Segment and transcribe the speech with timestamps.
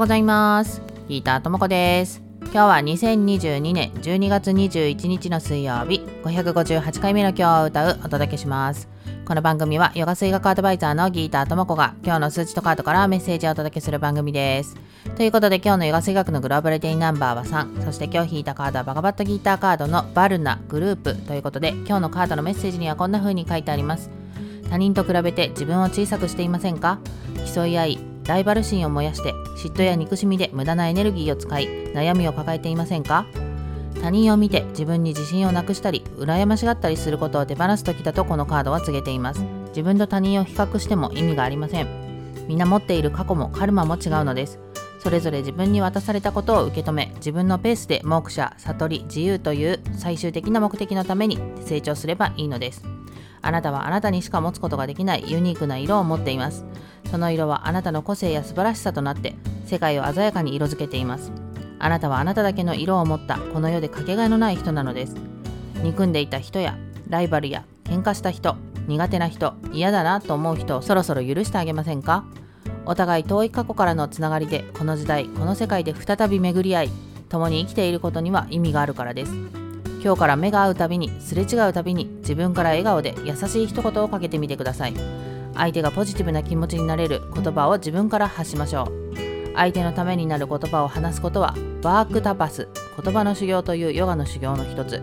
[0.00, 0.82] ございます。
[1.08, 2.22] ギターともこです。
[2.42, 8.88] 今日は2022年12月21日の水曜日558回目の今日を歌うお届けします。
[9.24, 14.76] この番組はヨガ水学アドバイザーのギーターともこが今日の数値とカードからメッセージをお届けする番組です。
[15.16, 24.10] ということで今日のヨガ水学のグローバルデイナンバーは3そして今日引いたカードはバガバットギーターカードのバルナグループということで今日のカードのメッセージにはこんな風に書いてあります。
[24.70, 26.98] 他人と比べて自分を小さくしていませんか？
[27.54, 33.26] 競い合いライバル心を燃やして嫉妬や憎しみで無駄なエネルギーを使い悩みを抱えていませんか？
[34.00, 39.42] 他人を見て自分に自信をなくしたり羨ましがったりすることを手放す時だとこのカードは告げています。
[39.68, 41.88] 自分と他人を比較しても意味がありません。
[42.48, 44.58] みんな持っている過去もカルマも違うのです。
[44.98, 52.82] それぞれ自分に渡されたことを受け止め自分のペースで目者悟り自由という最終的な目的のために成長すればいいのです。
[53.46, 56.64] あなたはあなたにしか持つことができないユニークな色を持っています。
[57.10, 59.34] その色はあなたの個性や素晴らしさとなって
[59.66, 61.30] 世界を鮮やかに色づけています。
[61.78, 65.16] あなたはあなただけの色を持ったこの世でかけがえのない人なのです。
[65.82, 66.78] 憎んでいた人や
[67.08, 68.56] ライバルや喧嘩した人
[68.88, 72.24] 苦手な人嫌だなと思う人をそろそろ許してあげませんか？
[72.86, 76.90] お互い遠い過去からのつながりでこの時代この世界で再び巡り合い
[77.28, 79.32] 共に生きていることには意味があるからです。
[80.04, 84.94] 今日から目が合うたびにすれ違うたびに自分から笑顔で優しい一言をかけてみてください。
[85.54, 89.16] 相手がポジティブな気持ちになれる言葉を自分から発しましょう。
[89.56, 92.68] 相手のためになる言葉を話すことはワークタパス
[93.02, 95.02] 言葉の修行というヨガの修行の一つ。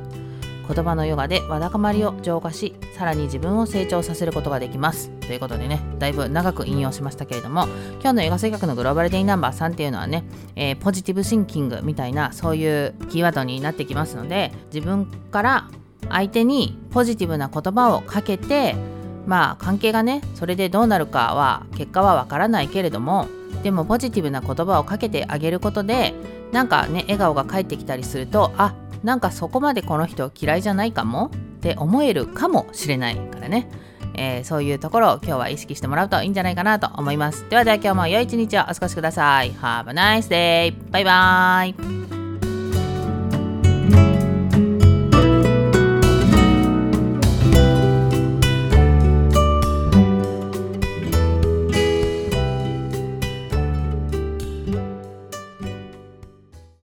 [0.74, 5.10] 言葉のヨガでわだかまりを浄化しさらに自分を成長させることができます。
[5.22, 7.68] ということでねだいぶ長く引用しましたけれども
[8.02, 10.24] 今日のヨガ性格のグローバルデイナンバー3っていうのはね、
[10.56, 15.70] えー、ポジティブシンキングみたいなそういうキーワードになってきますので自分から
[16.10, 18.76] 相手にポジティブな言葉をかけて
[19.26, 23.28] まあ関係がねそれでどうなるかは結果はわからないけれども
[23.64, 26.14] でもポジティブな言葉をかけてあげることで
[26.52, 31.28] なんかね笑顔が返ってきたりするとあなんかそこまでこの人嫌いじゃないかも？
[31.28, 31.30] っ
[31.62, 33.70] て思えるかもしれないからね、
[34.16, 37.48] えー、そういうところを今日は意識してもらうといいんじゃないかなと思います。
[37.50, 39.52] ではでは今日も良い一日をお過ごしください。
[39.54, 40.92] Have a nice day!
[40.92, 42.01] バイバーイ。